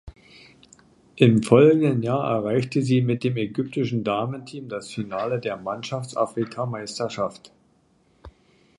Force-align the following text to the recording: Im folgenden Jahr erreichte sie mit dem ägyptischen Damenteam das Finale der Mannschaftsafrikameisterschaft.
Im 1.15 1.43
folgenden 1.43 2.01
Jahr 2.01 2.27
erreichte 2.27 2.81
sie 2.81 3.03
mit 3.03 3.23
dem 3.23 3.37
ägyptischen 3.37 4.03
Damenteam 4.03 4.67
das 4.67 4.89
Finale 4.89 5.39
der 5.39 5.57
Mannschaftsafrikameisterschaft. 5.57 7.51